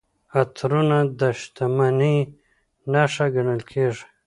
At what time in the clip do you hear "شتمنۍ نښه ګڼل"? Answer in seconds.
1.39-3.61